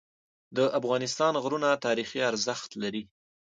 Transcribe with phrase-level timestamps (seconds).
[0.57, 3.03] د افغانستان غرونه تاریخي ارزښت لري.